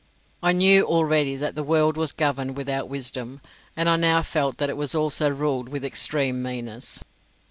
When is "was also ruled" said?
4.77-5.69